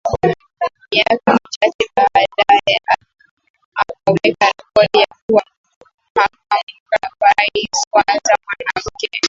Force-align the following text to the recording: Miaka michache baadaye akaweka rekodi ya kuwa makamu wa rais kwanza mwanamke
Miaka 0.91 1.31
michache 1.43 1.85
baadaye 1.95 2.75
akaweka 3.75 4.45
rekodi 4.57 4.99
ya 4.99 5.07
kuwa 5.27 5.43
makamu 6.15 6.81
wa 7.21 7.27
rais 7.37 7.81
kwanza 7.89 8.33
mwanamke 8.45 9.19